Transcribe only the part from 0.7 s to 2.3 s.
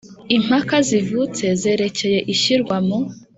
zivutse zerekeye